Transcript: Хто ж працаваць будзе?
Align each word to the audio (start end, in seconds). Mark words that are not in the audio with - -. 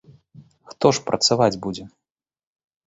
Хто 0.71 0.91
ж 0.99 1.03
працаваць 1.11 1.61
будзе? 1.67 1.85